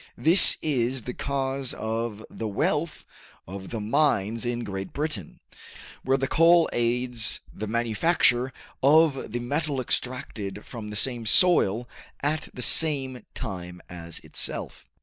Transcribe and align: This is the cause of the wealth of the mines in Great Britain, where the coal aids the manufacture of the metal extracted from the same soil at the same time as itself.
This 0.17 0.57
is 0.63 1.03
the 1.03 1.13
cause 1.13 1.75
of 1.75 2.25
the 2.27 2.47
wealth 2.47 3.05
of 3.45 3.69
the 3.69 3.79
mines 3.79 4.47
in 4.47 4.63
Great 4.63 4.93
Britain, 4.93 5.39
where 6.01 6.17
the 6.17 6.25
coal 6.27 6.67
aids 6.73 7.39
the 7.53 7.67
manufacture 7.67 8.51
of 8.81 9.31
the 9.31 9.39
metal 9.39 9.79
extracted 9.79 10.65
from 10.65 10.87
the 10.87 10.95
same 10.95 11.27
soil 11.27 11.87
at 12.21 12.49
the 12.51 12.63
same 12.63 13.25
time 13.35 13.79
as 13.89 14.17
itself. 14.23 14.85